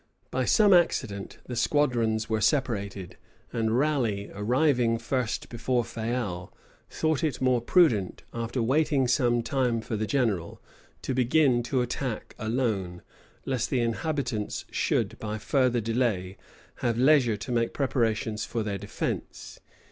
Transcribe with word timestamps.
By 0.31 0.45
some 0.45 0.73
accident, 0.73 1.37
the 1.45 1.55
squadrons 1.55 2.27
were 2.27 2.41
separated; 2.41 3.17
and 3.53 3.77
Raleigh, 3.77 4.31
arriving 4.33 4.97
first 4.97 5.47
before 5.47 5.83
Fayal, 5.83 6.51
thought 6.89 7.23
it 7.23 7.39
more 7.39 7.61
prudent, 7.61 8.23
after 8.33 8.63
waiting 8.63 9.07
some 9.07 9.43
time 9.43 9.79
for 9.79 9.95
the 9.95 10.07
general, 10.07 10.59
to 11.03 11.13
begin 11.13 11.61
the 11.61 11.81
attack 11.81 12.33
alone, 12.39 13.03
lest 13.45 13.69
the 13.69 13.81
inhabitants 13.81 14.65
should, 14.71 15.19
by 15.19 15.37
further 15.37 15.79
delay, 15.79 16.35
have 16.77 16.97
leisure 16.97 17.37
to 17.37 17.51
make 17.51 17.71
preparations 17.71 18.43
for 18.43 18.63
their 18.63 18.79
defence. 18.79 19.59